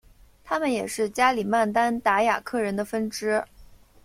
[0.43, 3.45] 他们也是加里曼丹达雅克人的分支。